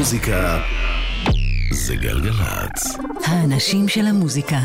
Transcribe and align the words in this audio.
המוזיקה 0.00 0.58
זה 1.70 1.96
גלגלצ. 1.96 2.96
האנשים 3.24 3.88
של 3.88 4.06
המוזיקה. 4.06 4.58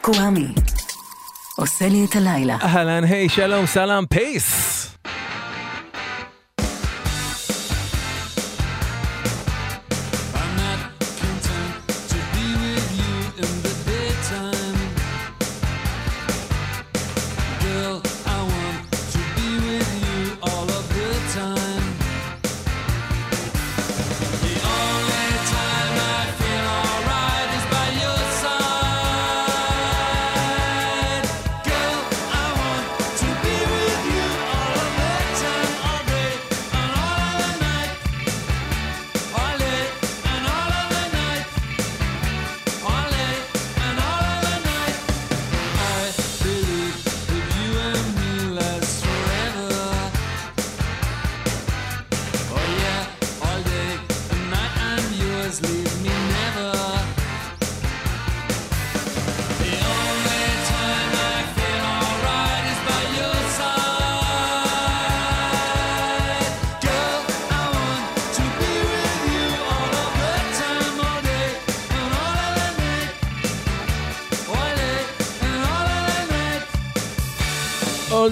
קוואמי. 0.00 0.46
עושה 1.56 1.88
לי 1.88 2.04
את 2.04 2.16
הלילה. 2.16 2.56
אהלן, 2.62 3.04
היי, 3.04 3.28
שלום, 3.28 3.66
סלאם, 3.66 4.06
פייס. 4.06 4.77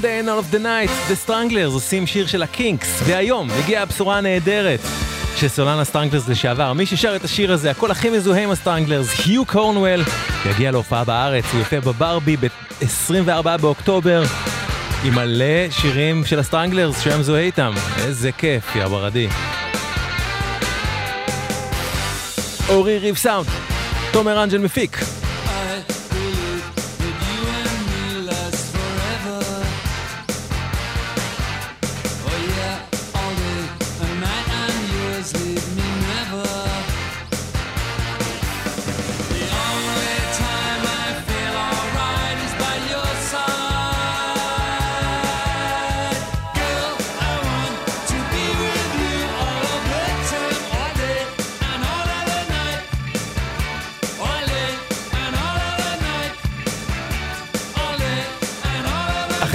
Day 0.06 0.12
and 0.22 0.25
all 0.25 0.28
of 0.28 0.54
the 0.54 0.58
night, 0.58 0.90
The 1.10 1.28
Stranglers 1.28 1.72
עושים 1.72 2.06
שיר 2.06 2.26
של 2.26 2.42
הקינקס, 2.42 3.02
והיום 3.06 3.48
הגיעה 3.50 3.82
הבשורה 3.82 4.18
הנהדרת 4.18 4.80
של 5.36 5.48
סולן 5.48 5.84
הסטרנגלרס 5.84 6.28
לשעבר. 6.28 6.72
מי 6.72 6.86
ששר 6.86 7.16
את 7.16 7.24
השיר 7.24 7.52
הזה, 7.52 7.70
הקול 7.70 7.90
הכי 7.90 8.10
מזוהה 8.10 8.42
עם 8.42 8.50
הסטרנגלרס, 8.50 9.26
יו 9.26 9.46
קורנוול, 9.46 10.02
יגיע 10.50 10.70
להופעה 10.70 11.04
בארץ, 11.04 11.44
הוא 11.52 11.58
יופיע 11.58 11.80
בברבי 11.80 12.36
ב-24 12.36 13.56
באוקטובר, 13.60 14.22
עם 15.04 15.14
מלא 15.14 15.70
שירים 15.70 16.24
של 16.24 16.38
הסטרנגלרס 16.38 17.00
שהיה 17.00 17.18
מזוהה 17.18 17.42
איתם. 17.42 17.72
איזה 18.04 18.32
כיף, 18.32 18.76
יא 18.76 18.86
ברדי. 18.86 19.28
אורי 22.68 22.98
ריב 22.98 23.16
סאונד, 23.16 23.46
תומר 24.12 24.42
אנג'ל 24.42 24.58
מפיק. 24.58 25.25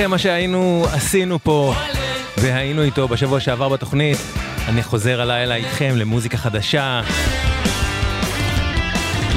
אחרי 0.01 0.07
מה 0.07 0.17
שהיינו, 0.17 0.85
עשינו 0.91 1.39
פה 1.44 1.73
והיינו 2.38 2.81
איתו 2.81 3.07
בשבוע 3.07 3.39
שעבר 3.39 3.69
בתוכנית, 3.69 4.17
אני 4.67 4.84
חוזר 4.84 5.22
הלילה 5.22 5.56
איתכם 5.56 5.94
למוזיקה 5.95 6.38
חדשה. 6.38 7.01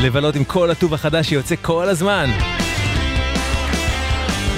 לבלות 0.03 0.37
עם 0.37 0.45
כל 0.45 0.71
הטוב 0.71 0.95
החדש 0.95 1.29
שיוצא 1.29 1.55
כל 1.63 1.89
הזמן. 1.89 2.31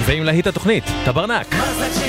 ועם 0.05 0.23
להיט 0.23 0.47
התוכנית, 0.47 0.83
טברנק. 1.05 1.53
מה 1.53 1.73
זה 1.73 2.06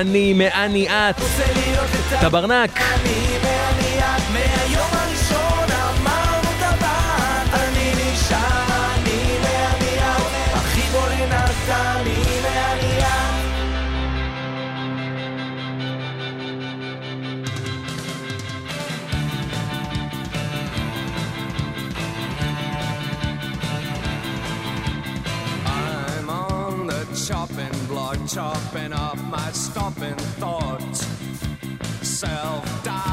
אני, 0.00 0.32
מאני 0.32 0.88
את. 0.88 1.16
טברנק. 2.20 2.70
אני, 2.80 3.95
chopping 28.26 28.92
up 28.92 29.16
my 29.24 29.50
stomping 29.52 30.16
thoughts. 30.40 31.06
Self 32.02 32.84
doubt. 32.84 33.05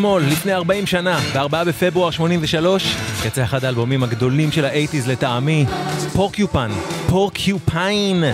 אתמול, 0.00 0.22
לפני 0.22 0.54
40 0.54 0.86
שנה, 0.86 1.18
ב-4 1.34 1.64
בפברואר 1.66 2.10
83, 2.10 2.96
יצא 3.26 3.44
אחד 3.44 3.64
האלבומים 3.64 4.02
הגדולים 4.02 4.52
של 4.52 4.64
האייטיז 4.64 5.08
לטעמי, 5.08 5.66
Porcupine, 6.12 6.70
Porcupine, 7.08 8.24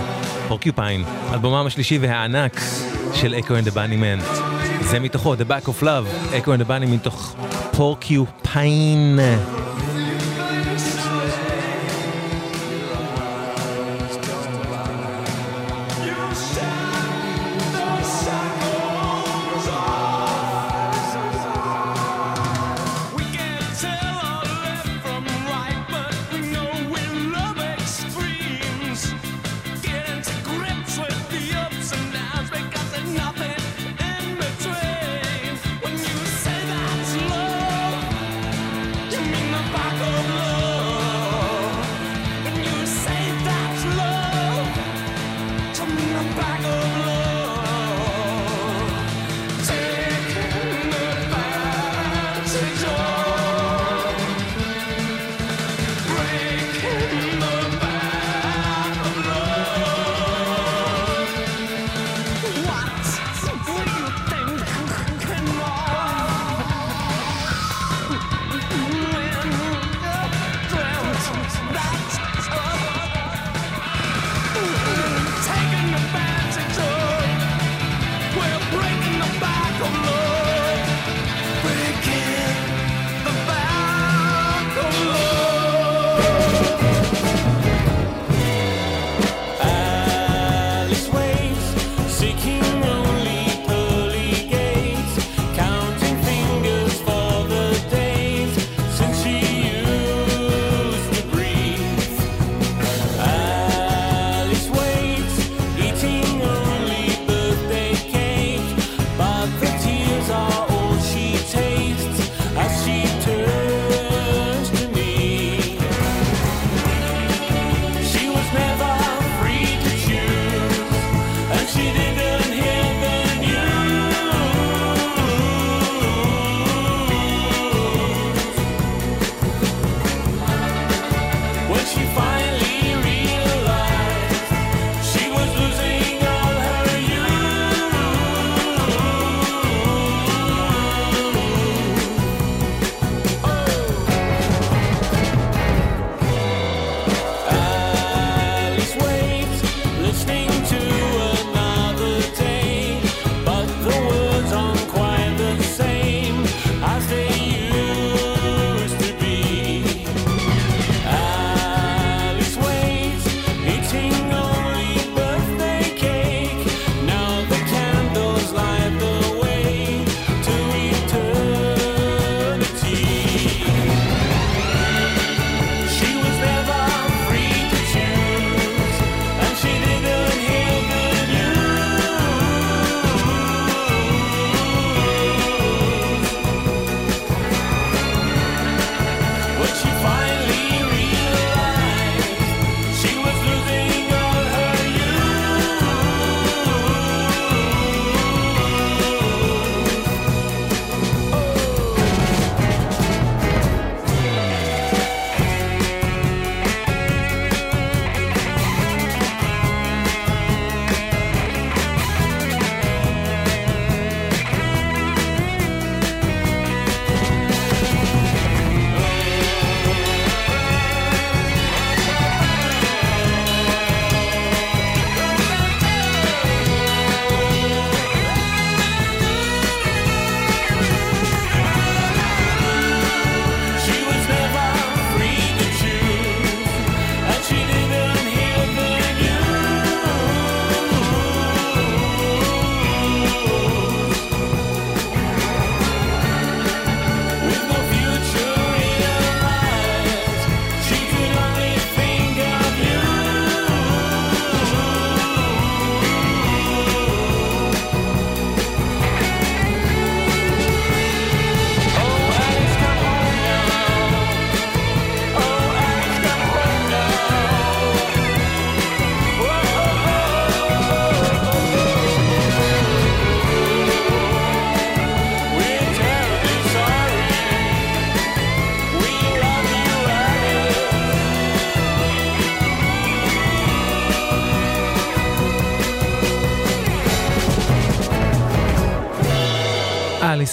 Porcupine, 0.47 1.03
אלבומם 1.33 1.65
השלישי 1.67 1.97
והענק 1.97 2.61
של 3.13 3.35
Echo 3.39 3.55
and 3.55 3.67
the 3.67 3.95
Bunnymen. 3.95 4.19
זה 4.81 4.99
מתוכו, 4.99 5.35
The 5.35 5.51
Back 5.51 5.67
of 5.67 5.83
Love, 5.83 6.35
Echo 6.37 6.53
and 6.53 6.57
the 6.57 6.61
Bunnymen 6.61 6.85
מתוך 6.85 7.35
Porcupine. 7.71 9.19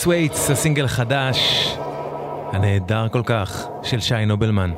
אליס 0.04 0.06
וייטס, 0.06 0.50
הסינגל 0.50 0.84
החדש, 0.84 1.38
הנהדר 2.52 3.08
כל 3.08 3.22
כך, 3.26 3.66
של 3.82 4.00
שי 4.00 4.26
נובלמן. 4.26 4.72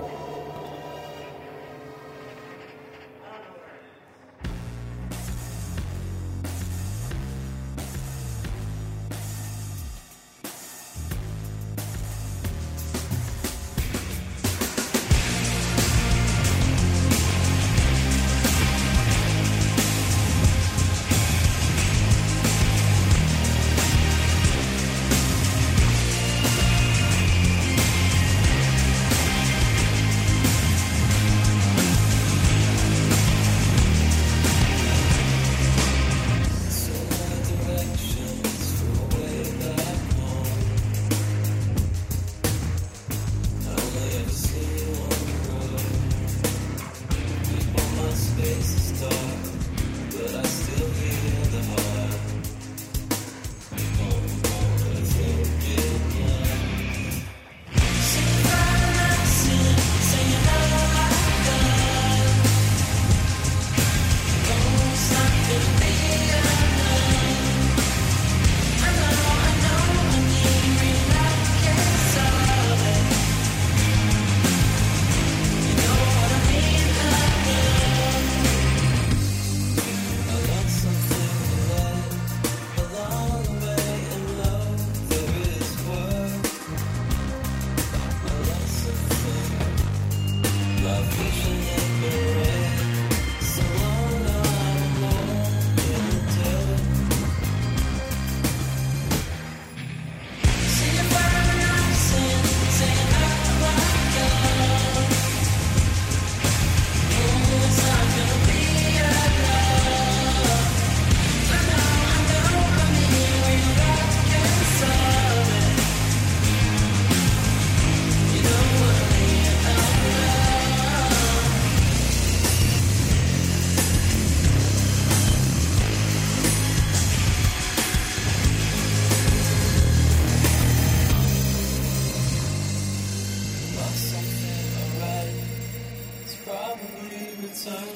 we 136.82 137.46
return 137.46 137.88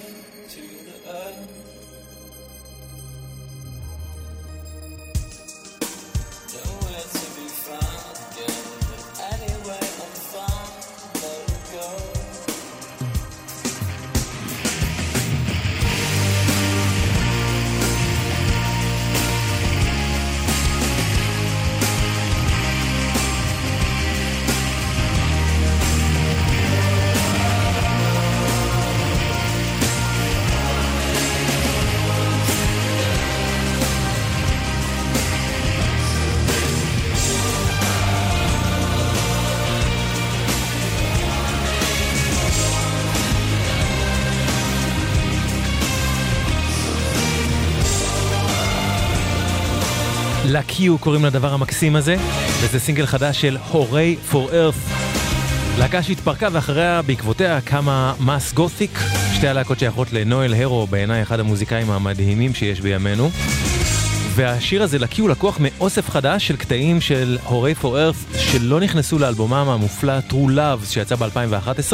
to 0.48 0.60
the 0.60 1.10
earth? 1.10 1.79
ל-Q 50.50 50.98
קוראים 51.00 51.24
לדבר 51.24 51.54
המקסים 51.54 51.96
הזה, 51.96 52.16
וזה 52.60 52.80
סינגל 52.80 53.06
חדש 53.06 53.40
של 53.40 53.56
הורי 53.70 54.16
for 54.30 54.34
earth. 54.34 54.90
להקה 55.78 56.02
שהתפרקה 56.02 56.48
ואחריה 56.52 57.02
בעקבותיה 57.02 57.60
קמה 57.60 58.14
מאס 58.20 58.52
גותיק, 58.52 58.98
שתי 59.34 59.48
הלהקות 59.48 59.78
שייכות 59.78 60.12
לנואל 60.12 60.54
הרו, 60.54 60.86
בעיניי 60.86 61.22
אחד 61.22 61.40
המוזיקאים 61.40 61.90
המדהימים 61.90 62.54
שיש 62.54 62.80
בימינו. 62.80 63.30
והשיר 64.34 64.82
הזה 64.82 64.98
ל-Q 64.98 65.28
לקוח 65.28 65.58
מאוסף 65.60 66.10
חדש 66.10 66.46
של 66.46 66.56
קטעים 66.56 67.00
של 67.00 67.38
הורי 67.44 67.74
for 67.82 67.84
earth 67.84 68.38
שלא 68.38 68.80
נכנסו 68.80 69.18
לאלבומם 69.18 69.68
המופלא 69.68 70.18
True 70.30 70.50
Loves 70.56 70.86
שיצא 70.86 71.16
ב-2011 71.16 71.92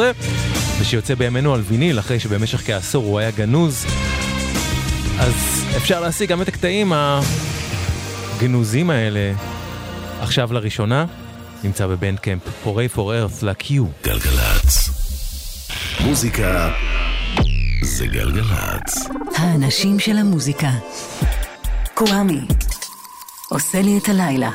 ושיוצא 0.79 1.15
בימינו 1.15 1.53
על 1.53 1.61
ויניל 1.67 1.99
אחרי 1.99 2.19
שבמשך 2.19 2.67
כעשור 2.67 3.05
הוא 3.05 3.19
היה 3.19 3.31
גנוז. 3.31 3.85
אז 5.19 5.63
אפשר 5.77 6.01
להשיג 6.01 6.29
גם 6.29 6.41
את 6.41 6.47
הקטעים 6.47 6.93
הגנוזים 8.37 8.89
האלה 8.89 9.33
עכשיו 10.21 10.53
לראשונה. 10.53 11.05
נמצא 11.63 11.87
בבנדקמפ, 11.87 12.41
הורי 12.63 12.87
for 12.95 12.97
earth 12.97 13.45
ל-Q. 13.45 13.71
גלגלצ. 14.03 14.89
מוזיקה 16.05 16.69
זה 17.81 18.07
גלגלצ. 18.07 19.09
האנשים 19.35 19.99
של 19.99 20.17
המוזיקה. 20.17 20.69
קוואמי. 21.93 22.47
עושה 23.49 23.81
לי 23.81 23.97
את 23.97 24.09
הלילה. 24.09 24.51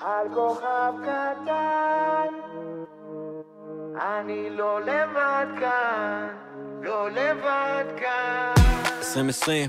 על 0.00 0.26
כוכב 0.34 0.92
קטן 1.02 2.34
אני 3.96 4.50
לא 4.50 4.80
לבד 4.80 5.46
כאן, 5.60 6.26
לא 6.86 7.10
לבד 7.10 7.84
כאן 8.00 8.52
2020, 8.98 9.68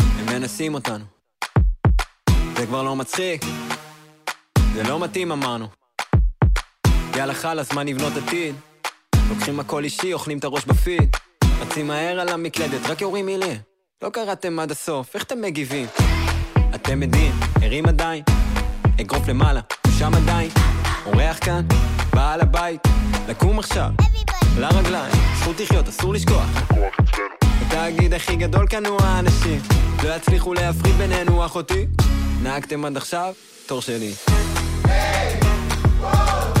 הם 0.00 0.26
מנסים 0.26 0.74
אותנו. 0.74 1.04
זה 2.56 2.66
כבר 2.66 2.82
לא 2.82 2.96
מצחיק, 2.96 3.42
זה 4.74 4.82
לא 4.82 5.00
מתאים 5.00 5.32
אמרנו. 5.32 5.66
יאללה 7.16 7.34
חלאס, 7.34 7.72
מה 7.72 7.82
נבנות 7.82 8.12
עתיד? 8.16 8.54
לוקחים 9.30 9.60
הכל 9.60 9.84
אישי, 9.84 10.12
אוכלים 10.12 10.38
את 10.38 10.44
הראש 10.44 10.64
בפיד. 10.64 11.16
רצים 11.60 11.86
מהר 11.86 12.20
על 12.20 12.28
המקלדת, 12.28 12.86
רק 12.86 13.00
יורים 13.00 13.26
מילים. 13.26 13.58
לא 14.02 14.10
קראתם 14.10 14.58
עד 14.58 14.70
הסוף, 14.70 15.14
איך 15.14 15.22
אתם 15.22 15.40
מגיבים? 15.40 15.86
אתם 16.74 17.02
עדים, 17.02 17.32
ערים 17.62 17.86
עדיין, 17.86 18.24
אגרוף 19.00 19.28
למעלה, 19.28 19.60
שם 19.98 20.10
עדיין. 20.14 20.50
אורח 21.06 21.38
כאן, 21.44 21.66
בעל 22.14 22.40
הבית, 22.40 22.80
לקום 23.28 23.58
עכשיו, 23.58 23.90
לרגליים, 24.58 25.14
זכות 25.40 25.60
לחיות, 25.60 25.88
אסור 25.88 26.14
לשכוח. 26.14 26.46
התאגיד 27.66 28.14
הכי 28.14 28.36
גדול 28.36 28.66
כאן 28.66 28.86
הוא 28.86 29.02
האנשים 29.02 29.60
לא 30.04 30.14
יצליחו 30.16 30.54
להפריד 30.54 30.94
בינינו 30.94 31.46
אחותי 31.46 31.86
נהגתם 32.42 32.84
עד 32.84 32.96
עכשיו? 32.96 33.34
תור 33.66 33.82
שלי 33.82 34.12
כמה 36.00 36.59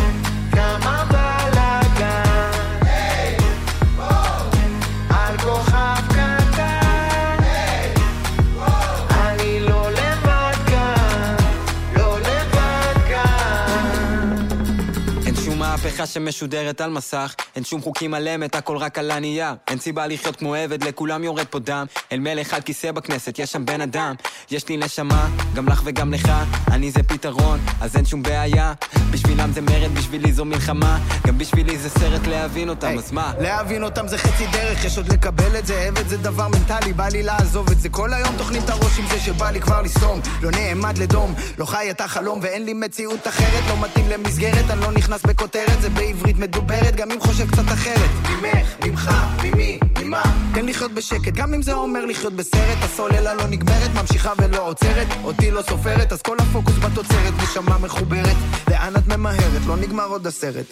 בדיחה 16.00 16.12
שמשודרת 16.12 16.80
על 16.80 16.90
מסך. 16.90 17.34
אין 17.56 17.64
שום 17.64 17.82
חוקים 17.82 18.14
על 18.14 18.28
אמת, 18.28 18.54
הכל 18.54 18.76
רק 18.76 18.98
על 18.98 19.10
הנייר. 19.10 19.54
אין 19.68 19.78
סיבה 19.78 20.06
לחיות 20.06 20.36
כמו 20.36 20.54
עבד, 20.54 20.84
לכולם 20.84 21.24
יורד 21.24 21.46
פה 21.46 21.58
דם. 21.58 21.86
אל 22.12 22.18
מלך 22.18 22.54
על 22.54 22.60
כיסא 22.60 22.92
בכנסת, 22.92 23.38
יש 23.38 23.52
שם 23.52 23.66
בן 23.66 23.80
אדם. 23.80 24.14
יש 24.50 24.68
לי 24.68 24.76
נשמה, 24.76 25.28
גם 25.54 25.68
לך 25.68 25.82
וגם 25.84 26.12
לך 26.12 26.32
אני 26.70 26.90
זה 26.90 27.02
פתרון, 27.02 27.60
אז 27.80 27.96
אין 27.96 28.04
שום 28.04 28.22
בעיה. 28.22 28.72
בשבילם 29.10 29.52
זה 29.52 29.60
מרד, 29.60 29.94
בשבילי 29.94 30.32
זו 30.32 30.44
מלחמה. 30.44 30.98
גם 31.26 31.38
בשבילי 31.38 31.78
זה 31.78 31.90
סרט 31.90 32.26
להבין 32.26 32.68
אותם, 32.68 32.98
אז 32.98 33.12
מה? 33.12 33.32
להבין 33.40 33.84
אותם 33.84 34.08
זה 34.08 34.18
חצי 34.18 34.46
דרך, 34.46 34.84
יש 34.84 34.96
עוד 34.96 35.12
לקבל 35.12 35.58
את 35.58 35.66
זה, 35.66 35.80
עבד 35.80 36.08
זה 36.08 36.16
דבר 36.16 36.48
מנטלי, 36.48 36.92
בא 36.92 37.08
לי 37.08 37.22
לעזוב 37.22 37.70
את 37.70 37.80
זה. 37.80 37.88
כל 37.88 38.12
היום 38.12 38.34
טוחנים 38.38 38.62
את 38.64 38.70
הראש 38.70 38.98
עם 38.98 39.06
זה 39.10 39.20
שבא 39.20 39.50
לי 39.50 39.60
כבר 39.60 39.82
לסתום. 39.82 40.20
לא 40.42 40.50
נעמד 40.50 40.98
לדום, 40.98 41.34
לא 41.58 41.64
חי 41.64 41.90
את 41.90 42.00
החלום 42.00 42.38
ואין 42.42 42.64
לי 42.64 42.72
מציאות 42.72 43.28
אחרת, 43.28 43.64
לא 43.68 43.80
מתאים 43.80 44.08
למסגרת, 44.08 44.70
אני 44.70 44.80
לא 44.80 44.92
נכנס 44.92 45.22
בכותרת, 45.22 45.82
זה 45.82 45.89
בעברית 45.94 46.38
מדוברת, 46.38 46.96
גם 46.96 47.10
אם 47.10 47.20
חושב 47.20 47.50
קצת 47.50 47.68
אחרת. 47.72 48.10
ממך, 48.28 48.68
ממך, 48.86 49.10
ממי, 49.44 49.78
ממה? 49.98 50.22
תן 50.54 50.66
לחיות 50.66 50.92
בשקט, 50.92 51.32
גם 51.34 51.54
אם 51.54 51.62
זה 51.62 51.72
אומר 51.72 52.04
לחיות 52.04 52.32
בסרט, 52.32 52.78
הסוללה 52.82 53.34
לא 53.34 53.46
נגמרת, 53.46 53.90
ממשיכה 53.94 54.32
ולא 54.38 54.68
עוצרת, 54.68 55.06
אותי 55.24 55.50
לא 55.50 55.62
סופרת, 55.62 56.12
אז 56.12 56.22
כל 56.22 56.36
הפוקוס 56.40 56.74
בתוצרת, 56.78 57.34
נשמה 57.42 57.78
מחוברת, 57.78 58.36
לאן 58.70 58.96
את 58.96 59.06
ממהרת, 59.06 59.66
לא 59.66 59.76
נגמר 59.76 60.06
עוד 60.06 60.26
הסרט. 60.26 60.66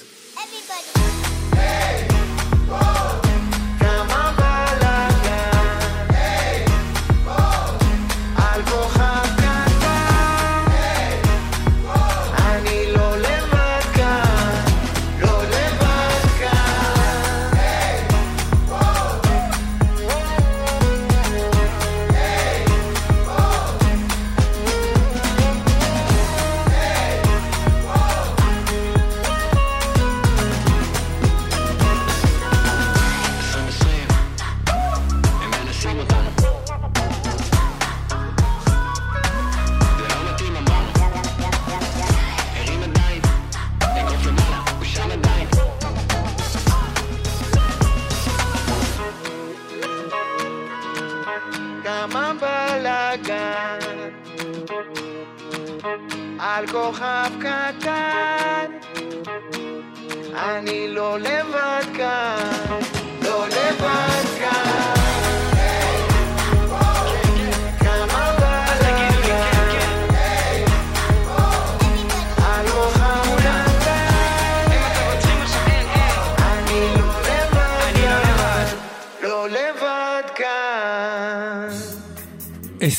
כמה 2.68 3.17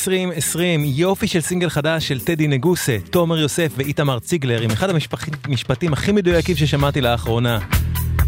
2020, 0.08 0.84
יופי 0.84 1.26
של 1.26 1.40
סינגל 1.40 1.68
חדש 1.68 2.08
של 2.08 2.20
טדי 2.20 2.48
נגוסה, 2.48 2.96
תומר 3.10 3.38
יוסף 3.38 3.72
ואיתמר 3.76 4.18
ציגלר, 4.18 4.60
עם 4.60 4.70
אחד 4.70 4.88
המשפטים 5.44 5.92
הכי 5.92 6.12
מדויקים 6.12 6.56
ששמעתי 6.56 7.00
לאחרונה. 7.00 7.58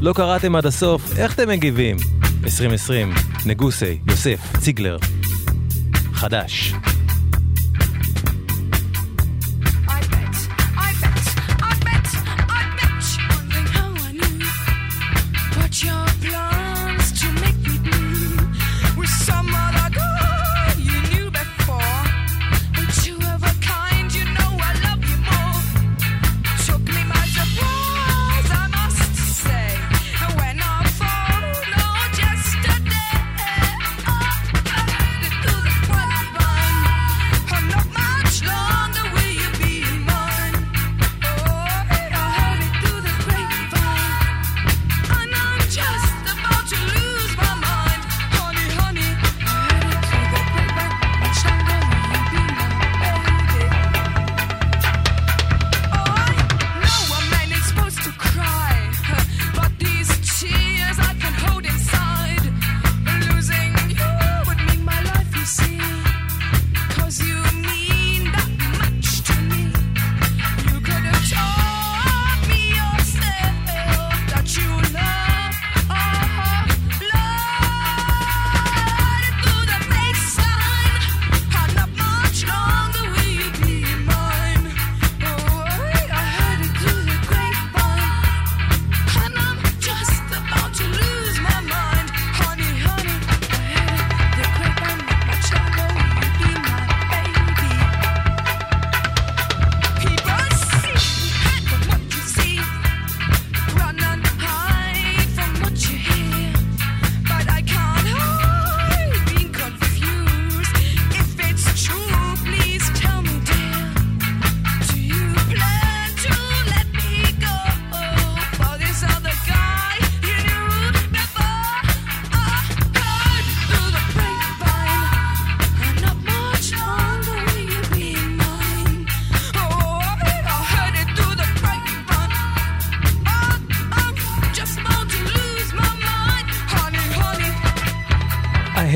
לא 0.01 0.13
קראתם 0.13 0.57
עד 0.57 0.67
הסוף, 0.67 1.19
איך 1.19 1.35
אתם 1.35 1.49
מגיבים? 1.49 1.97
2020, 2.45 3.13
נגוסה, 3.47 3.93
יוסף, 4.09 4.57
ציגלר. 4.61 4.97
חדש. 6.13 6.73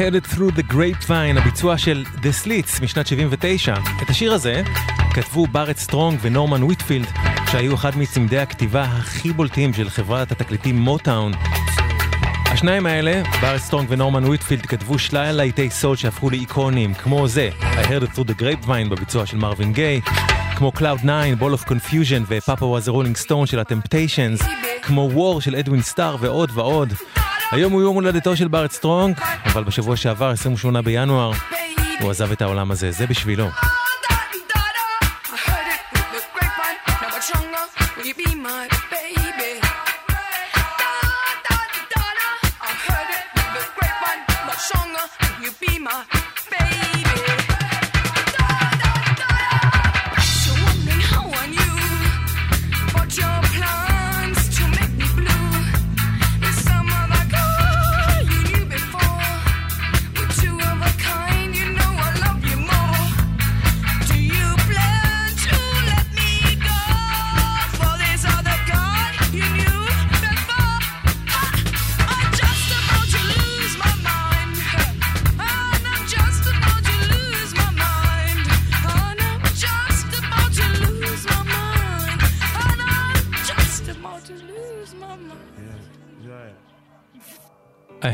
It 0.06 0.26
through 0.34 0.50
the 0.58 0.72
grapevine, 0.72 1.38
הביצוע 1.40 1.78
של 1.78 2.04
The 2.16 2.44
Slits 2.44 2.82
משנת 2.82 3.06
79. 3.06 3.74
את 4.02 4.10
השיר 4.10 4.32
הזה 4.32 4.62
כתבו 5.14 5.46
בארט 5.46 5.76
סטרונג 5.76 6.18
ונורמן 6.22 6.62
ויטפילד, 6.62 7.06
שהיו 7.50 7.74
אחד 7.74 7.98
מצמדי 7.98 8.38
הכתיבה 8.38 8.82
הכי 8.82 9.32
בולטים 9.32 9.74
של 9.74 9.90
חברת 9.90 10.32
התקליטים 10.32 10.76
מוטאון. 10.76 11.32
השניים 12.46 12.86
האלה, 12.86 13.22
בארט 13.40 13.60
סטרונג 13.60 13.86
ונורמן 13.90 14.24
ויטפילד, 14.24 14.66
כתבו 14.66 14.98
שלל 14.98 15.32
להיטי 15.32 15.70
סול 15.70 15.96
שהפכו 15.96 16.30
לאיקונים, 16.30 16.94
כמו 16.94 17.28
זה, 17.28 17.50
I 17.60 17.86
heard 17.86 18.02
it 18.02 18.16
through 18.16 18.30
the 18.30 18.40
grapevine 18.40 18.88
בביצוע 18.90 19.26
של 19.26 19.36
מרווין 19.36 19.72
גיי, 19.72 20.00
כמו 20.56 20.72
Cloud 20.76 21.00
9, 21.02 21.34
Ball 21.40 21.60
of 21.60 21.68
Confusion 21.68 22.24
ו 22.28 22.38
Papa 22.38 22.78
Was 22.78 22.88
a 22.88 22.92
Rolling 22.92 23.26
Stone 23.26 23.46
של 23.46 23.58
הטמפטיישנס, 23.58 24.40
כמו 24.82 25.10
War 25.12 25.40
של 25.40 25.56
אדווין 25.56 25.82
סטאר 25.82 26.16
ועוד 26.20 26.50
ועוד. 26.54 26.92
היום 27.52 27.72
הוא 27.72 27.82
יום 27.82 27.94
הולדתו 27.94 28.36
של 28.36 28.48
בארט 28.48 28.72
סטרונג, 28.72 29.16
אבל 29.46 29.64
בשבוע 29.64 29.96
שעבר, 29.96 30.30
28 30.30 30.82
בינואר, 30.82 31.30
הוא 32.00 32.10
עזב 32.10 32.32
את 32.32 32.42
העולם 32.42 32.70
הזה, 32.70 32.90
זה 32.90 33.06
בשבילו. 33.06 33.46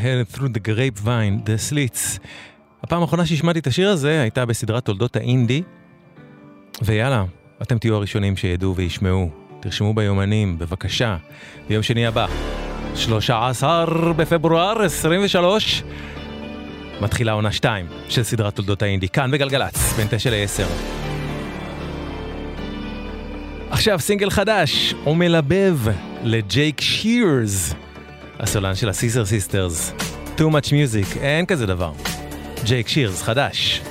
It 0.03 0.37
through 0.37 0.49
the 0.49 0.69
grapevine, 0.69 1.45
the 1.47 1.71
slits. 1.71 2.19
הפעם 2.83 3.03
האחרונה 3.03 3.27
שהשמעתי 3.27 3.59
את 3.59 3.67
השיר 3.67 3.91
הזה 3.91 4.21
הייתה 4.21 4.47
בסדרת 4.47 4.85
תולדות 4.85 5.17
האינדי, 5.17 5.63
ויאללה, 6.83 7.25
אתם 7.63 7.79
תהיו 7.79 7.95
הראשונים 7.95 8.37
שידעו 8.37 8.77
וישמעו. 8.77 9.31
תרשמו 9.61 9.95
ביומנים, 9.95 10.59
בבקשה. 10.59 11.17
ביום 11.69 11.83
שני 11.83 12.07
הבא, 12.07 12.27
13 12.95 14.13
בפברואר 14.17 14.83
23, 14.83 15.83
מתחילה 17.01 17.33
עונה 17.33 17.53
2 17.53 17.87
של 18.09 18.23
סדרת 18.23 18.57
תולדות 18.57 18.83
האינדי, 18.83 19.09
כאן 19.09 19.31
בגלגלצ, 19.31 19.93
בין 19.97 20.07
9 20.11 20.31
ל-10. 20.31 20.67
עכשיו 23.71 24.01
סינגל 24.01 24.31
חדש, 24.31 24.95
ומלבב 25.07 25.79
לג'ייק 26.23 26.81
שירס. 26.81 27.75
הסולן 28.43 28.75
של 28.75 28.89
הסיזר 28.89 29.25
סיסטרס. 29.25 29.93
Too 30.37 30.41
much 30.41 30.69
music, 30.69 31.19
אין 31.21 31.47
כזה 31.47 31.67
דבר. 31.67 31.93
ג'ייק 32.65 32.89
שירס, 32.89 33.23
חדש. 33.23 33.83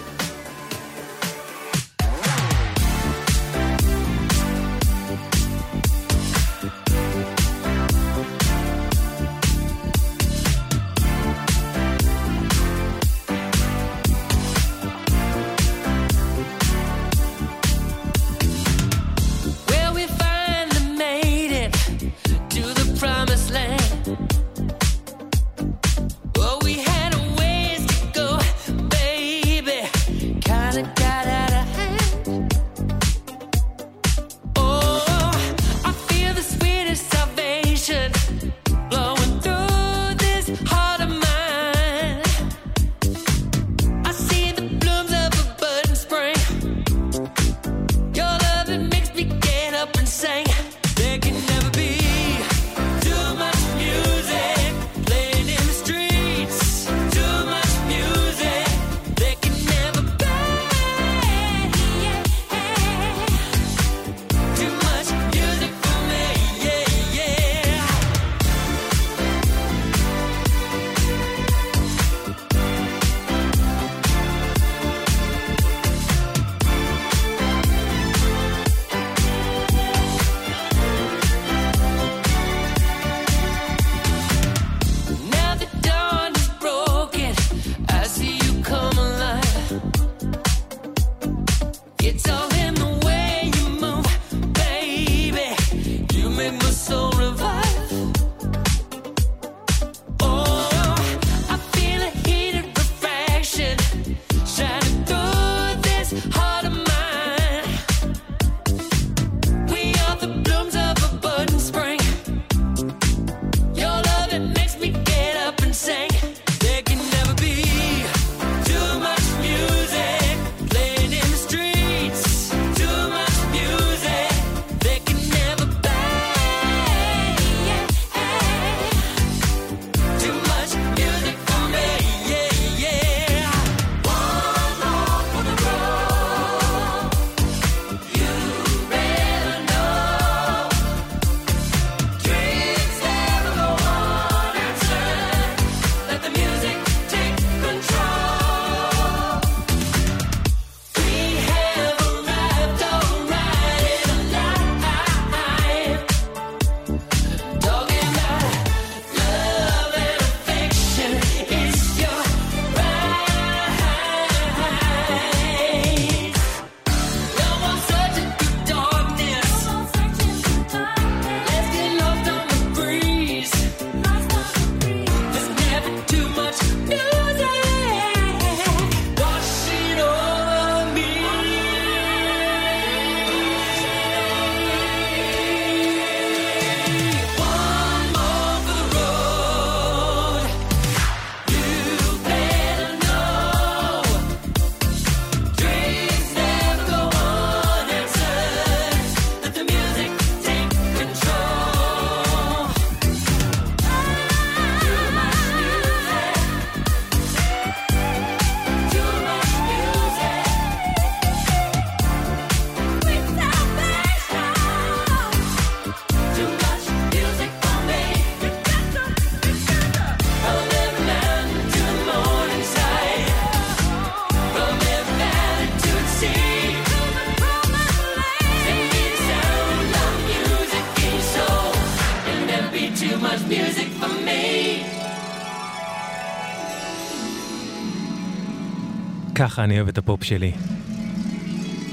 ככה 239.62 239.66
אני 239.66 239.78
אוהב 239.78 239.88
את 239.88 239.98
הפופ 239.98 240.24
שלי. 240.24 240.52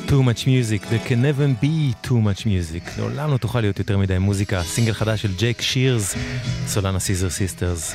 too 0.06 0.10
much 0.10 0.44
music, 0.44 0.82
there 0.90 1.08
can 1.08 1.20
never 1.22 1.64
be 1.64 2.06
too 2.06 2.12
much 2.12 2.44
music. 2.44 2.98
לעולם 2.98 3.30
לא 3.30 3.36
תוכל 3.36 3.60
להיות 3.60 3.78
יותר 3.78 3.98
מדי 3.98 4.18
מוזיקה. 4.18 4.62
סינגל 4.62 4.92
חדש 4.92 5.22
של 5.22 5.34
ג'ייק 5.36 5.60
שירס, 5.60 6.14
סולן 6.66 6.98
הסיזר 6.98 7.30
סיסטרס. 7.30 7.94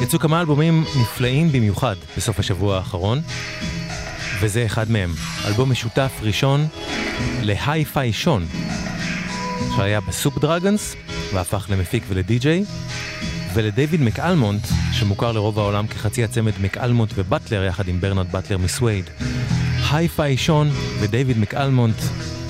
יצאו 0.00 0.18
כמה 0.18 0.40
אלבומים 0.40 0.84
נפלאים 1.00 1.52
במיוחד 1.52 1.96
בסוף 2.16 2.38
השבוע 2.38 2.76
האחרון, 2.76 3.20
וזה 4.40 4.66
אחד 4.66 4.90
מהם. 4.90 5.14
אלבום 5.46 5.70
משותף 5.70 6.12
ראשון 6.22 6.66
להיי-פיי 7.42 8.12
שון, 8.12 8.46
שהיה 9.76 10.00
בסופ 10.00 10.38
דרגונס, 10.38 10.96
והפך 11.32 11.66
למפיק 11.70 12.04
ולדי-ג'יי, 12.08 12.64
ולדייוויד 13.54 14.00
מקאלמונט, 14.02 14.66
שמוכר 14.92 15.32
לרוב 15.32 15.58
העולם 15.58 15.86
כחצי 15.86 16.24
הצמד 16.24 16.52
מקאלמונט 16.60 17.12
ובטלר 17.14 17.64
יחד 17.64 17.88
עם 17.88 18.00
ברנרד 18.00 18.32
באטלר 18.32 18.58
מסווייד. 18.58 19.10
היי-פיי 19.90 20.36
שון 20.36 20.70
ודייוויד 21.00 21.38
מקאלמונט, 21.38 21.96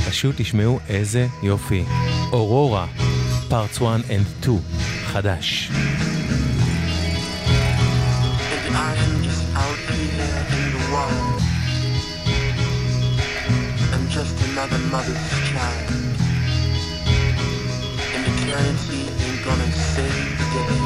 פשוט 0.09 0.35
תשמעו 0.39 0.81
איזה 0.89 1.27
יופי. 1.43 1.85
אורורה, 2.33 2.87
פארטס 3.49 3.77
1 3.77 3.83
and 3.83 4.45
2, 4.45 4.59
חדש. 5.07 5.71
Just 14.23 14.37
the 14.39 14.47
another 14.53 14.79
mother's 14.95 15.27
child. 15.49 15.89
And 18.15 18.23
eternity 18.33 19.03
ain't 19.25 19.45
gonna 19.47 19.73
save 19.73 20.39
the 20.53 20.61
day. 20.69 20.82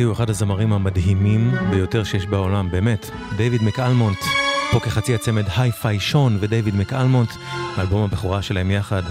לדעתי 0.00 0.08
הוא 0.08 0.14
אחד 0.16 0.30
הזמרים 0.30 0.72
המדהימים 0.72 1.50
ביותר 1.70 2.04
שיש 2.04 2.26
בעולם, 2.26 2.70
באמת. 2.70 3.10
דיוויד 3.36 3.62
מקאלמונט, 3.62 4.16
פה 4.72 4.80
כחצי 4.80 5.14
הצמד 5.14 5.44
היי-פיי 5.56 6.00
שון 6.00 6.36
ודייוויד 6.40 6.74
מקאלמונט, 6.74 7.30
מאלבום 7.76 8.02
הבכורה 8.02 8.42
שלהם 8.42 8.70
יחד. 8.70 9.02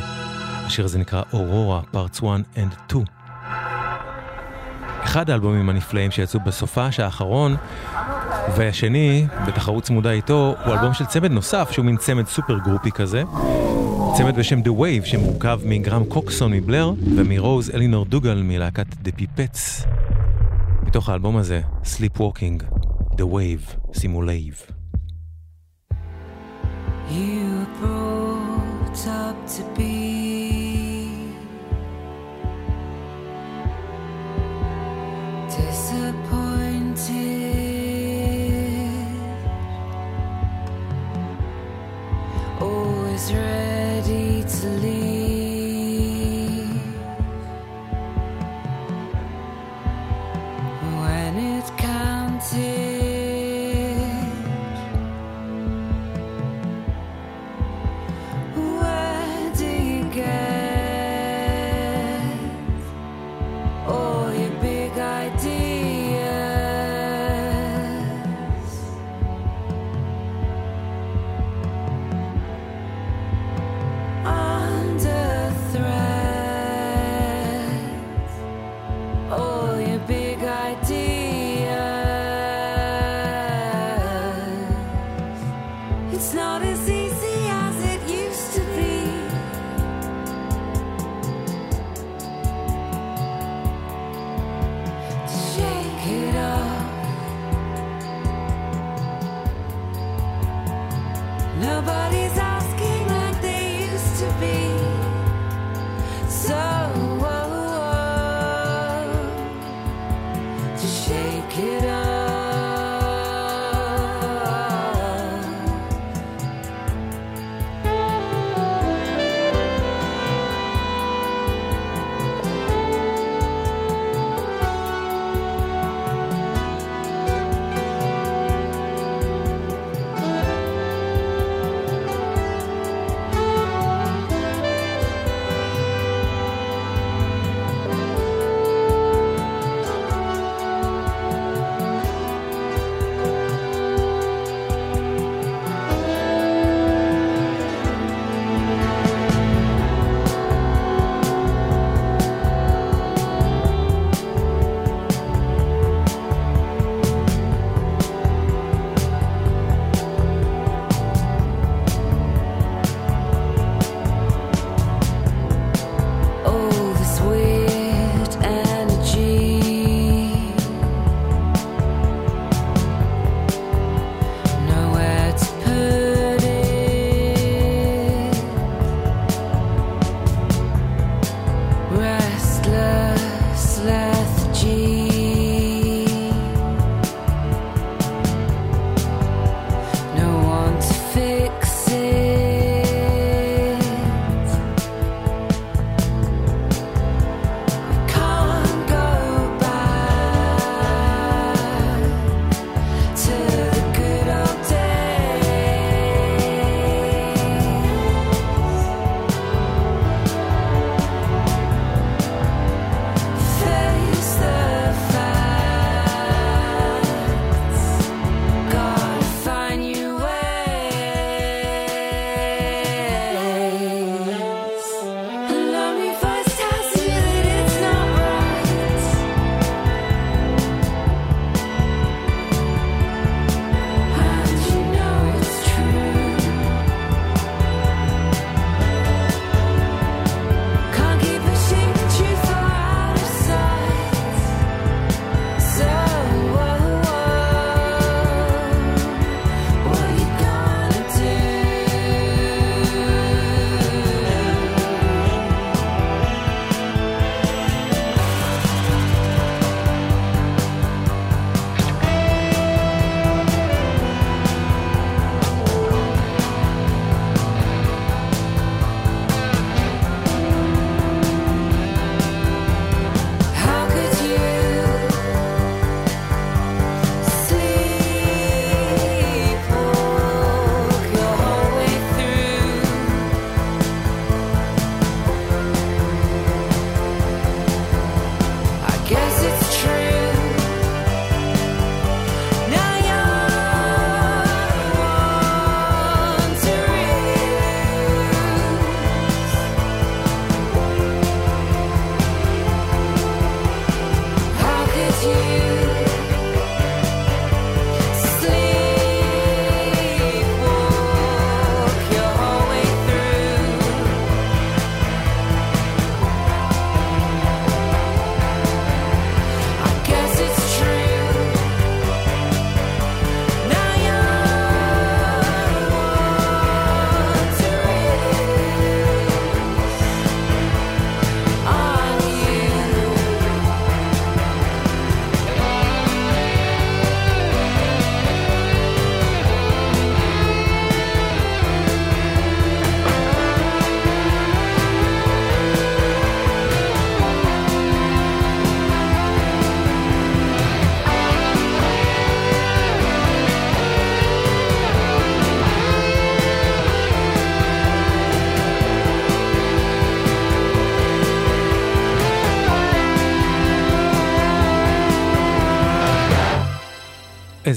השיר 0.65 0.85
הזה 0.85 0.99
נקרא 0.99 1.21
Aurora, 1.33 1.81
parts 1.91 2.19
1 2.19 2.25
and 2.55 2.75
2. 2.87 3.05
אחד 5.03 5.29
האלבומים 5.29 5.69
הנפלאים 5.69 6.11
שיצאו 6.11 6.39
בסופ"ש 6.39 6.87
האחרון, 6.97 7.55
והשני, 8.55 9.27
בתחרות 9.47 9.83
צמודה 9.83 10.11
איתו, 10.11 10.55
הוא 10.65 10.73
אלבום 10.73 10.93
של 10.93 11.05
צמד 11.05 11.31
נוסף, 11.31 11.69
שהוא 11.71 11.85
מין 11.85 11.97
צמד 11.97 12.27
סופר 12.27 12.57
גרופי 12.57 12.91
כזה. 12.91 13.23
צמד 14.17 14.35
בשם 14.35 14.59
The 14.61 14.79
Waeve, 14.79 15.05
שמורכב 15.05 15.59
מגרהם 15.65 16.05
קוקסון 16.05 16.51
מבלר 16.51 16.91
ומרוז 17.15 17.71
אלינור 17.73 18.05
דוגל 18.05 18.41
מלהקת 18.43 18.87
The 19.05 19.09
Pipettes. 19.19 19.98
מתוך 20.88 21.08
האלבום 21.08 21.36
הזה, 21.36 21.60
Sleepwalking, 21.82 22.62
The 23.12 23.24
Wave, 23.32 23.96
שימו 23.98 24.22
לב. 24.22 24.62
You 27.08 27.37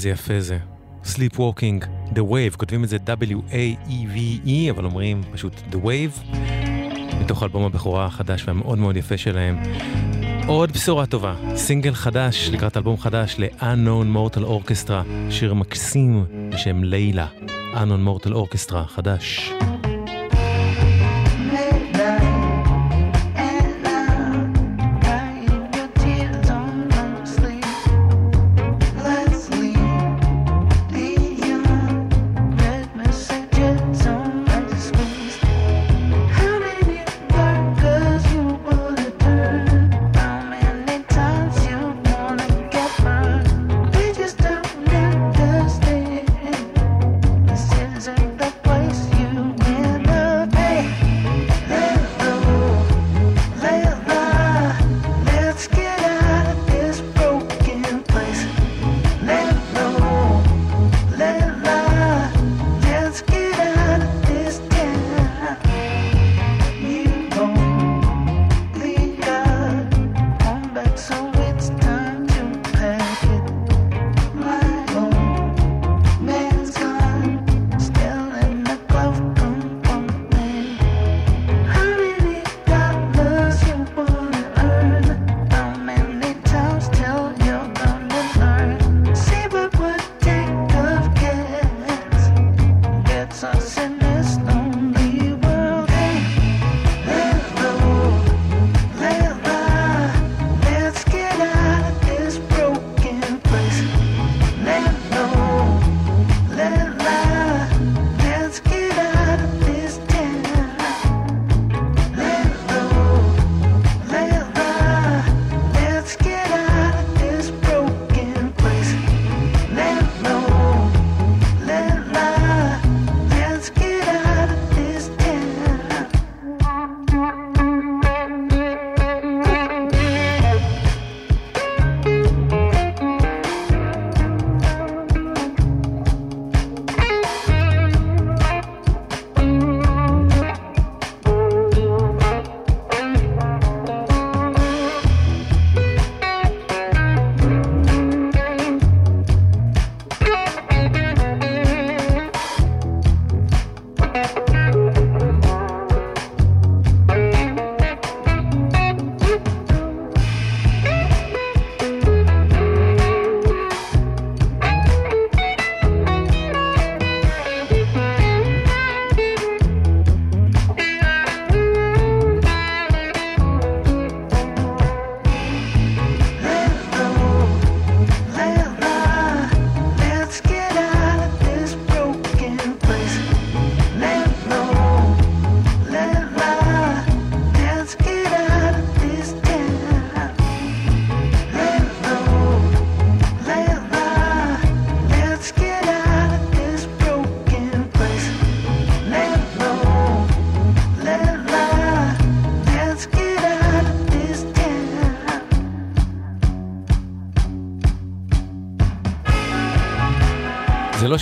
איזה 0.03 0.11
יפה 0.11 0.41
זה. 0.41 0.59
Sleepwalking, 1.05 1.85
The 2.15 2.19
Wave, 2.19 2.57
כותבים 2.57 2.85
את 2.85 2.89
זה 2.89 2.97
W-A-E-V-E, 3.07 4.71
אבל 4.71 4.85
אומרים 4.85 5.23
פשוט 5.33 5.53
The 5.73 5.77
Wave, 5.85 6.37
מתוך 7.21 7.43
אלבום 7.43 7.65
הבכורה 7.65 8.07
החדש 8.07 8.45
והמאוד 8.47 8.79
מאוד 8.79 8.97
יפה 8.97 9.17
שלהם. 9.17 9.63
עוד 10.47 10.73
בשורה 10.73 11.07
טובה, 11.07 11.35
סינגל 11.55 11.95
חדש 11.95 12.49
לקראת 12.53 12.77
אלבום 12.77 12.97
חדש 12.97 13.37
ל-Unknown 13.39 14.17
Mortal 14.17 14.41
Orchestra, 14.41 15.31
שיר 15.31 15.55
מקסים 15.55 16.25
בשם 16.49 16.85
לילה. 16.85 17.27
Unknown 17.75 18.25
Mortal 18.25 18.31
Orchestra, 18.31 18.89
חדש. 18.89 19.53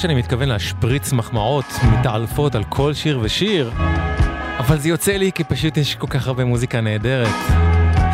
שאני 0.00 0.14
מתכוון 0.14 0.48
להשפריץ 0.48 1.12
מחמאות 1.12 1.64
מתעלפות 1.92 2.54
על 2.54 2.64
כל 2.64 2.94
שיר 2.94 3.18
ושיר, 3.22 3.70
אבל 4.58 4.78
זה 4.78 4.88
יוצא 4.88 5.12
לי 5.12 5.32
כי 5.32 5.44
פשוט 5.44 5.76
יש 5.76 5.94
כל 5.94 6.06
כך 6.06 6.26
הרבה 6.26 6.44
מוזיקה 6.44 6.80
נהדרת, 6.80 7.28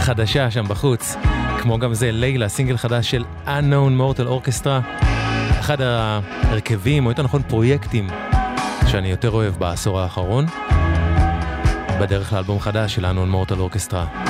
חדשה 0.00 0.50
שם 0.50 0.64
בחוץ, 0.68 1.16
כמו 1.60 1.78
גם 1.78 1.94
זה 1.94 2.12
לילה, 2.12 2.48
סינגל 2.48 2.76
חדש 2.76 3.10
של 3.10 3.24
Unknown 3.46 4.00
Mortal 4.00 4.26
Orchestra, 4.26 5.00
אחד 5.60 5.80
ההרכבים, 5.80 7.06
או 7.06 7.10
יותר 7.10 7.22
נכון 7.22 7.42
פרויקטים, 7.42 8.08
שאני 8.86 9.08
יותר 9.08 9.30
אוהב 9.30 9.54
בעשור 9.54 10.00
האחרון, 10.00 10.46
בדרך 12.00 12.32
לאלבום 12.32 12.60
חדש 12.60 12.94
של 12.94 13.04
Unknown 13.04 13.34
Mortal 13.34 13.56
Orchestra. 13.74 14.28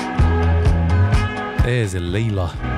איזה 1.65 2.01
לילה. 2.01 2.76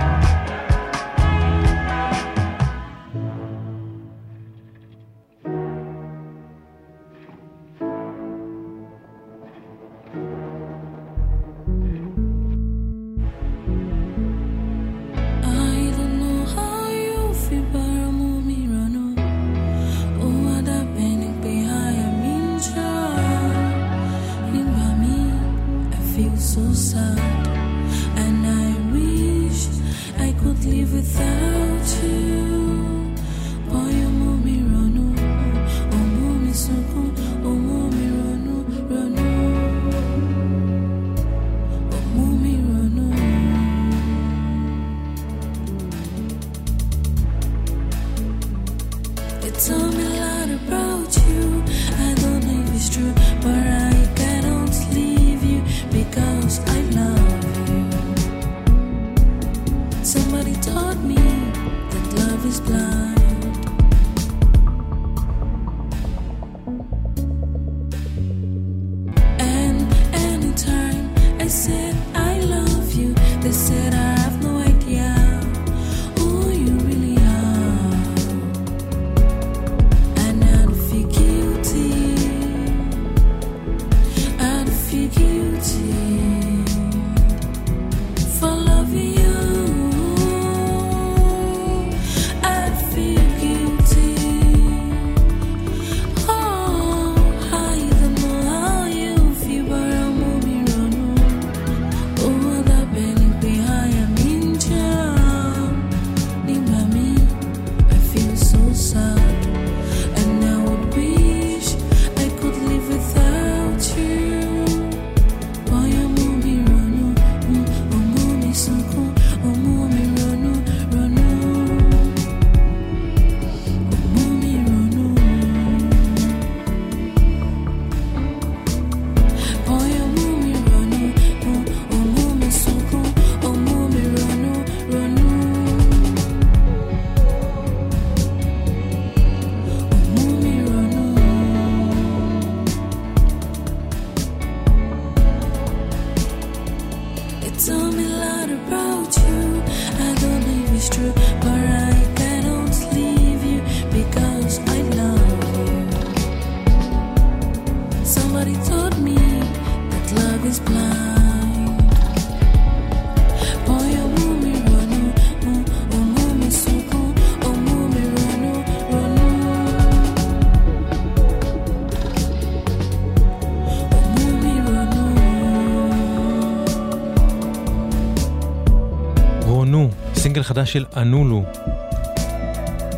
סינגל 180.58 180.66
חדש 180.66 180.72
של 180.72 180.84
אנולו. 180.96 181.42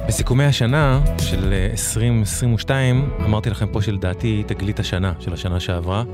בסיכומי 0.08 0.44
השנה 0.44 1.00
של 1.18 1.52
אה, 1.52 1.68
2022, 1.70 3.10
אמרתי 3.24 3.50
לכם 3.50 3.66
פה 3.72 3.82
שלדעתי 3.82 4.42
תגלית 4.46 4.80
השנה, 4.80 5.12
של 5.18 5.32
השנה 5.32 5.60
שעברה. 5.60 6.04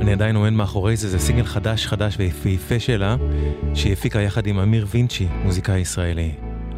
אני 0.00 0.12
עדיין 0.12 0.36
עומד 0.36 0.50
מאחורי 0.50 0.96
זה, 0.96 1.08
זה 1.08 1.18
סינגל 1.18 1.44
חדש 1.44 1.86
חדש 1.86 2.14
ויפהפה 2.18 2.80
שלה, 2.80 3.16
שהיא 3.74 3.92
הפיקה 3.92 4.20
יחד 4.20 4.46
עם 4.46 4.58
אמיר 4.58 4.86
וינצ'י, 4.90 5.26
מוזיקאי 5.44 5.78
ישראלי. 5.78 6.32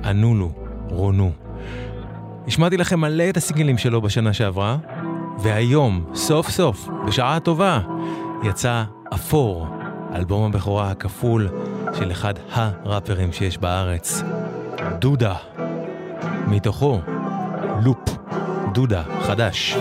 אנולו, 0.05 0.53
רונו. 0.89 1.33
השמעתי 2.47 2.77
לכם 2.77 3.01
מלא 3.01 3.29
את 3.29 3.37
הסינגלים 3.37 3.79
שלו 3.79 4.01
בשנה 4.01 4.33
שעברה, 4.33 4.77
והיום, 5.39 6.05
סוף 6.15 6.51
סוף, 6.51 6.89
בשעה 7.07 7.41
טובה, 7.41 7.81
יצא 8.45 8.85
אפור, 9.15 9.67
אלבום 10.15 10.45
הבכורה 10.45 10.91
הכפול 10.91 11.49
של 11.99 12.13
אחד 12.13 12.35
הראפרים 12.53 13.33
שיש 13.33 13.59
בארץ, 13.59 14.23
דודה. 14.99 15.35
מתוכו, 16.47 17.01
לופ, 17.83 18.17
דודה, 18.73 19.03
חדש. 19.23 19.77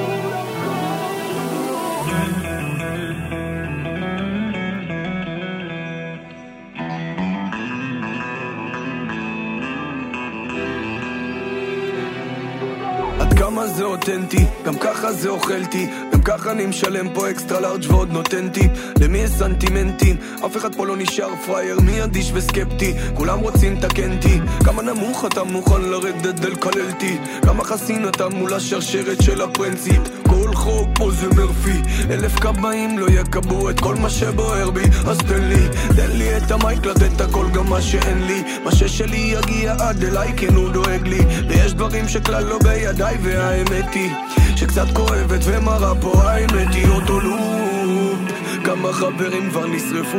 זה 13.76 13.84
אותנטי, 13.84 14.45
גם 14.66 14.78
ככה 14.78 15.11
זה 15.11 15.30
אוכלתי 15.30 15.89
ככה 16.26 16.51
אני 16.51 16.65
משלם 16.65 17.09
פה 17.13 17.30
אקסטרה 17.30 17.59
לארג' 17.59 17.91
ועוד 17.91 18.11
נותן 18.11 18.49
טיפ 18.49 18.71
למי 19.01 19.17
יש 19.17 19.30
סנטימנטים? 19.30 20.15
אף 20.45 20.57
אחד 20.57 20.76
פה 20.76 20.86
לא 20.86 20.97
נשאר 20.97 21.36
פראייר, 21.45 21.80
מי 21.80 22.03
אדיש 22.03 22.32
וסקפטי? 22.34 22.93
כולם 23.13 23.39
רוצים 23.39 23.80
תקנתי 23.80 24.39
כמה 24.63 24.82
נמוך 24.82 25.26
אתה 25.26 25.43
מוכן 25.43 25.82
לרדת 25.82 26.39
לקללתי? 26.39 27.17
כמה 27.41 27.63
חסין 27.63 28.07
אתה 28.07 28.30
מול 28.30 28.53
השרשרת 28.53 29.21
של 29.21 29.41
הפרינציפ? 29.41 30.01
כל 30.30 30.53
חוק 30.53 30.89
פה 30.95 31.11
זה 31.11 31.28
מרפי 31.28 31.82
אלף 32.09 32.39
כבאים 32.39 32.99
לא 32.99 33.05
יקבעו 33.09 33.69
את 33.69 33.80
כל 33.80 33.95
מה 33.95 34.09
שבוער 34.09 34.69
בי 34.69 34.84
אז 35.07 35.17
תן 35.17 35.43
לי, 35.43 35.67
תן 35.95 36.11
לי 36.11 36.38
את 36.38 36.51
המייק 36.51 36.86
לתת 36.86 37.21
הכל 37.21 37.45
גם 37.53 37.69
מה 37.69 37.82
שאין 37.82 38.28
לי 38.28 38.43
מה 38.63 38.71
ששלי 38.71 39.17
יגיע 39.17 39.76
עד 39.80 40.03
אליי 40.03 40.34
כן 40.38 40.55
הוא 40.55 40.69
דואג 40.69 41.07
לי 41.07 41.19
ויש 41.49 41.73
דברים 41.73 42.07
שכלל 42.07 42.43
לא 42.43 42.59
בידיי 42.63 43.17
והאמת 43.21 43.93
היא 43.93 44.11
שקצת 44.58 44.88
כואבת 44.93 45.41
ומרה 45.43 45.95
פה 46.01 46.24
האמת 46.24 46.74
היא 46.74 46.88
אותו 46.88 47.20
לופ 47.20 48.20
כמה 48.64 48.93
חברים 48.93 49.49
כבר 49.49 49.68
נשרפו 49.68 50.18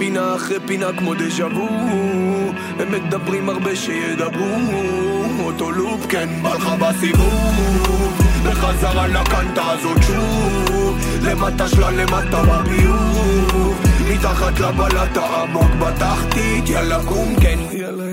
פינה 0.00 0.36
אחרי 0.36 0.56
פינה 0.66 0.86
כמו 0.98 1.14
דז'ה 1.14 1.46
וו. 1.46 1.68
הם 2.78 2.92
מדברים 2.92 3.48
הרבה 3.48 3.76
שידברו 3.76 4.56
אותו 5.40 5.70
לופ 5.70 6.06
כן 6.08 6.28
בא 6.42 6.54
לך 6.54 6.68
בסיבוב. 6.80 8.18
בחזרה 8.44 9.06
לקנטה 9.06 9.70
הזאת 9.70 10.02
שוב. 10.02 10.98
למטה 11.22 11.68
שלה 11.68 11.90
למטה 11.90 12.42
בביוב. 12.42 13.80
מתחת 14.10 14.60
לבלטה 14.60 15.42
עמוק 15.42 15.70
בתחתית 15.78 16.68
יאללה 16.68 17.04
קום 17.04 17.34
כן. 17.40 17.58
יאללה 17.72 18.09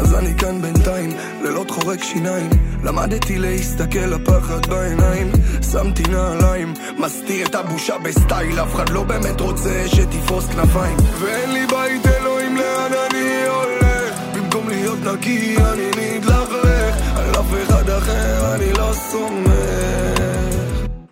אז 0.00 0.14
אני 0.14 0.34
כאן 0.38 0.62
בינתיים, 0.62 1.10
לילות 1.42 1.70
חורק 1.70 2.02
שיניים. 2.02 2.50
למדתי 2.84 3.38
להסתכל 3.38 3.98
לפחד 3.98 4.66
בעיניים. 4.66 5.32
שמתי 5.72 6.02
נעליים, 6.02 6.74
מסתיר 6.98 7.46
את 7.46 7.54
הבושה 7.54 7.98
בסטייל. 7.98 8.60
אף 8.60 8.74
אחד 8.74 8.88
לא 8.88 9.02
באמת 9.02 9.40
רוצה 9.40 9.88
שתפרוס 9.88 10.46
כנפיים. 10.46 10.96
ואין 11.20 11.52
לי 11.52 11.66
בית 11.66 12.06
אלוהים 12.06 12.56
לאן 12.56 12.92
אני 13.10 13.46
הולך? 13.46 14.20
במקום 14.34 14.68
להיות 14.68 14.98
נקי 14.98 15.56
אני 15.56 15.90
מתלכלך. 15.96 17.16
על 17.16 17.30
אף 17.30 17.52
אחד 17.62 17.90
אחר 17.90 18.54
אני 18.54 18.72
לא 18.72 18.92
סומך. 19.10 19.56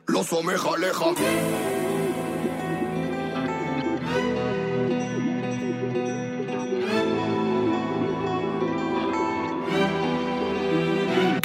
לא 0.09 0.23
סומך 0.23 0.67
עליך 0.67 1.03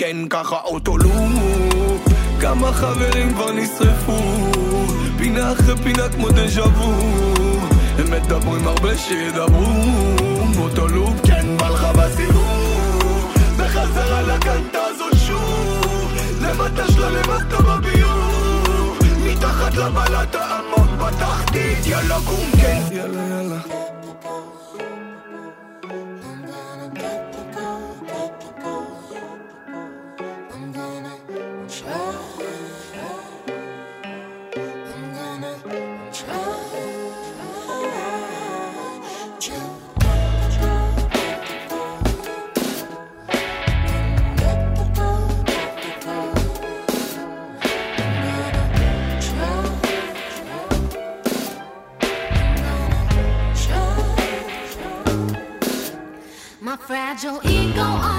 כן 0.09 0.27
ככה 0.29 0.55
אותו 0.55 0.97
לופ. 0.97 2.07
כמה 2.41 2.71
חברים 2.73 3.33
כבר 3.33 3.51
נשרפו 3.51 4.17
פינה 5.17 5.51
אחרי 5.51 5.75
פינה 5.83 6.09
כמו 6.09 6.29
דז'ה 6.29 6.63
וו. 6.63 6.93
הם 7.97 8.11
מדברים 8.11 8.67
הרבה 8.67 8.97
שידברו. 8.97 9.65
אותו 10.57 10.87
לופ 10.87 11.13
כן 11.25 11.57
בא 11.57 11.69
לך 11.69 11.83
בסיבוב. 11.83 13.33
בחזרה 13.57 14.21
לקנטה 14.21 14.79
הזאת 14.85 15.13
שוב. 15.27 16.13
למטה 16.41 16.91
שלה 16.91 17.09
למטה 17.09 17.61
בביוב. 17.61 18.99
מתחת 19.25 19.73
לבלטה 19.73 20.57
עמוק 20.57 20.89
בתחתית 20.97 21.85
יאללה 21.85 22.17
קום 22.25 22.51
כן. 22.61 22.81
יאללה 22.91 23.21
יאללה 23.21 23.59
fragile 56.89 57.39
ego 57.43 58.18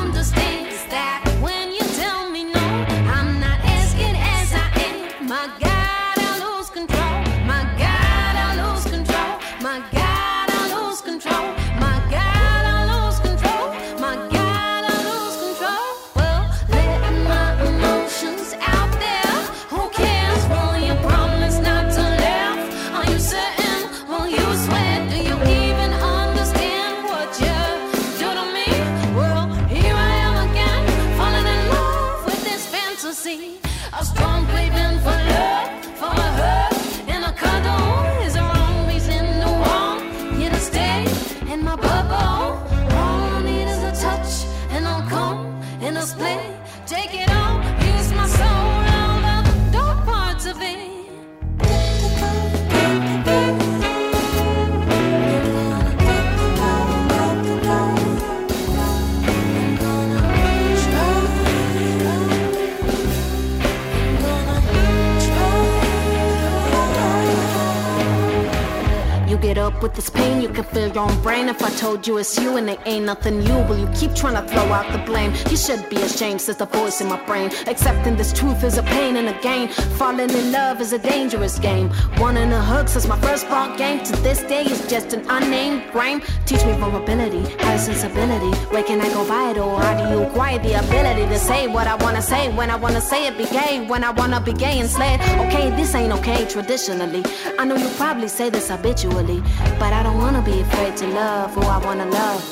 with 69.91 69.97
this 69.97 70.11
pain, 70.11 70.41
you 70.41 70.49
can 70.49 70.65
feel 70.65 70.89
your 70.89 71.11
own 71.11 71.23
brain. 71.23 71.49
If 71.49 71.63
I 71.63 71.71
told 71.71 72.07
you 72.07 72.19
it's 72.19 72.39
you 72.39 72.57
and 72.57 72.69
it 72.71 72.79
ain't 72.87 73.05
nothing 73.07 73.41
new, 73.41 73.59
will 73.67 73.79
you 73.79 73.89
keep 73.95 74.15
trying 74.15 74.35
to 74.35 74.53
throw 74.53 74.73
out 74.73 74.91
the 74.93 74.99
blame? 74.99 75.33
You 75.51 75.57
should 75.57 75.89
be 75.89 75.97
ashamed, 75.97 76.41
says 76.41 76.57
the 76.57 76.67
voice 76.67 77.01
in 77.01 77.09
my 77.09 77.23
brain. 77.27 77.51
Accepting 77.67 78.17
this 78.17 78.33
truth 78.33 78.63
is 78.63 78.79
a 78.79 78.83
pain 78.83 79.17
and 79.17 79.29
a 79.29 79.41
gain. 79.41 79.69
Falling 79.99 80.31
in 80.31 80.53
love 80.53 80.81
is 80.81 80.93
a 80.93 80.99
dangerous 80.99 81.59
game. 81.59 81.91
Wanting 82.19 82.53
a 82.53 82.63
hook 82.63 82.89
since 82.89 83.07
my 83.07 83.19
first 83.21 83.49
ball 83.49 83.77
game 83.77 84.03
to 84.05 84.13
this 84.23 84.41
day 84.43 84.65
is 84.65 84.87
just 84.89 85.13
an 85.13 85.25
unnamed 85.29 85.91
grime. 85.93 86.23
Teach 86.47 86.65
me 86.65 86.73
vulnerability, 86.73 87.43
high 87.65 87.77
sensibility. 87.77 88.57
Where 88.73 88.85
can 88.85 89.01
I 89.01 89.09
go 89.09 89.25
vital? 89.25 89.77
How 89.79 89.95
do 89.99 90.05
you 90.15 90.23
acquire 90.25 90.59
the 90.59 90.75
ability 90.79 91.27
to 91.27 91.39
say 91.39 91.67
what 91.67 91.87
I 91.87 91.97
wanna 91.97 92.23
say 92.23 92.53
when 92.55 92.71
I 92.71 92.77
wanna 92.77 93.01
say 93.01 93.27
it? 93.27 93.37
Be 93.37 93.47
gay 93.47 93.87
when 93.87 94.05
I 94.05 94.11
wanna 94.11 94.41
be 94.41 94.53
gay 94.53 94.79
and 94.79 94.89
slay. 94.89 95.15
Okay, 95.47 95.71
this 95.71 95.95
ain't 95.95 96.13
okay 96.19 96.47
traditionally. 96.47 97.25
I 97.59 97.65
know 97.65 97.77
you 97.77 97.89
probably 97.97 98.29
say 98.29 98.51
this 98.51 98.69
habitually, 98.69 99.43
but 99.81 99.95
I 99.95 100.03
don't 100.03 100.19
wanna 100.19 100.43
be 100.43 100.61
afraid 100.61 100.95
to 100.99 101.07
love 101.07 101.55
who 101.55 101.63
I 101.63 101.79
wanna 101.79 102.05
love 102.05 102.43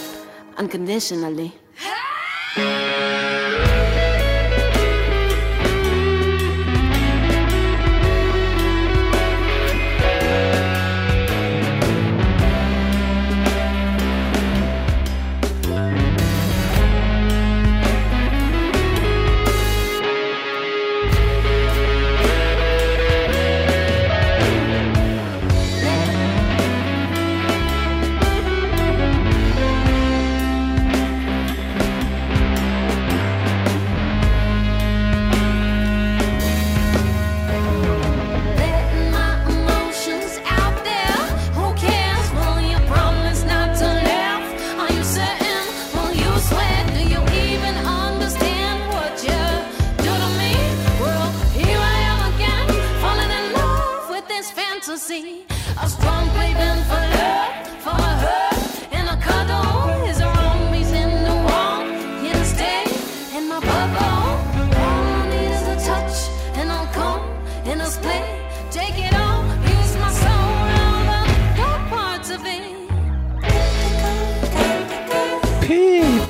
unconditionally. 0.56 1.52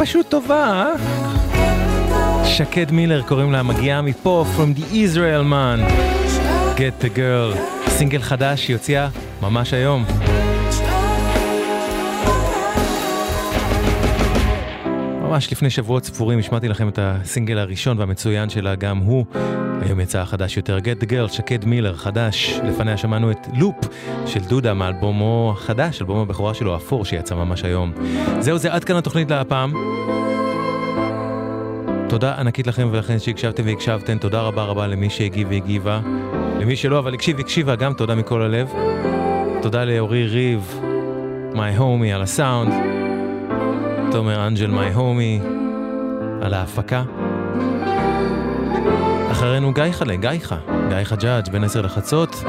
פשוט 0.08 0.28
טובה, 0.28 0.92
אה? 1.52 2.44
שקד 2.44 2.92
מילר 2.92 3.22
קוראים 3.22 3.52
לה, 3.52 3.62
מגיעה 3.62 4.02
מפה, 4.02 4.44
From 4.56 4.78
the 4.78 4.82
Israel 4.82 5.44
man. 5.50 5.92
Get 6.76 7.04
the 7.04 7.18
girl. 7.18 7.58
סינגל 7.88 8.22
חדש 8.22 8.64
שהיא 8.64 8.76
הוציאה 8.76 9.08
ממש 9.42 9.74
היום. 9.74 10.04
ממש 15.22 15.52
לפני 15.52 15.70
שבועות 15.70 16.04
ספורים 16.04 16.38
השמעתי 16.38 16.68
לכם 16.68 16.88
את 16.88 16.98
הסינגל 17.02 17.58
הראשון 17.58 17.98
והמצוין 17.98 18.50
שלה, 18.50 18.74
גם 18.74 18.98
הוא. 18.98 19.24
היום 19.80 20.00
יצא 20.00 20.18
החדש 20.18 20.56
יותר, 20.56 20.78
the 20.78 21.04
Girl, 21.04 21.32
שקד 21.32 21.64
מילר, 21.64 21.96
חדש. 21.96 22.60
לפניה 22.64 22.96
שמענו 22.96 23.30
את 23.30 23.46
לופ 23.54 23.76
של 24.26 24.40
דודה 24.40 24.74
מאלבומו 24.74 25.54
החדש, 25.56 26.00
אלבום 26.00 26.18
הבכורה 26.18 26.54
שלו, 26.54 26.76
אפור, 26.76 27.04
שיצא 27.04 27.34
ממש 27.34 27.64
היום. 27.64 27.92
זהו 28.40 28.58
זה, 28.58 28.72
עד 28.72 28.84
כאן 28.84 28.96
התוכנית 28.96 29.30
להפעם. 29.30 29.72
תודה 32.08 32.34
ענקית 32.34 32.66
לכם 32.66 32.88
ולכן 32.92 33.18
שהקשבתם 33.18 33.62
והקשבתן, 33.66 34.18
תודה 34.18 34.40
רבה 34.40 34.64
רבה 34.64 34.86
למי 34.86 35.10
שהגיב 35.10 35.48
והגיבה. 35.50 36.00
למי 36.60 36.76
שלא, 36.76 36.98
אבל 36.98 37.14
הקשיב 37.14 37.36
והקשיבה, 37.36 37.76
גם 37.76 37.92
תודה 37.92 38.14
מכל 38.14 38.42
הלב. 38.42 38.72
תודה 39.62 39.84
לאורי 39.84 40.26
ריב, 40.26 40.80
my 41.54 41.78
homie 41.80 42.14
על 42.14 42.22
הסאונד. 42.22 42.72
תומר 44.10 44.46
אנג'ל 44.46 44.70
my 44.70 44.96
homie 44.96 45.46
על 46.42 46.54
ההפקה. 46.54 47.02
אחרינו 49.58 49.74
גיא 49.74 49.92
חלה, 49.92 50.16
גיא 50.16 50.30
חה, 50.42 50.56
גיא 50.88 51.04
חג'אג' 51.04 51.50
בין 51.50 51.64
עשר 51.64 51.80
לחצות. 51.80 52.44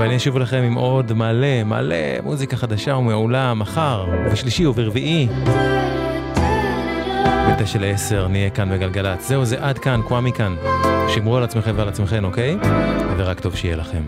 ואני 0.00 0.16
אשוב 0.16 0.36
אליכם 0.36 0.62
עם 0.62 0.74
עוד 0.74 1.12
מלא 1.12 1.64
מלא 1.64 1.96
מוזיקה 2.22 2.56
חדשה 2.56 2.96
ומעולה 2.96 3.54
מחר, 3.54 4.06
ובשלישי 4.26 4.66
וברביעי. 4.66 5.28
בתשע 7.50 7.78
לעשר 7.78 8.28
נהיה 8.28 8.50
כאן 8.50 8.70
בגלגלצ. 8.70 9.28
זהו 9.28 9.44
זה 9.44 9.56
עד 9.60 9.78
כאן, 9.78 10.00
קוואמי 10.08 10.32
כאן. 10.32 10.56
שמרו 11.08 11.36
על 11.36 11.42
עצמכם 11.42 11.72
ועל 11.76 11.88
עצמכם, 11.88 12.24
אוקיי? 12.24 12.56
ורק 13.16 13.40
טוב 13.40 13.56
שיהיה 13.56 13.76
לכם. 13.76 14.02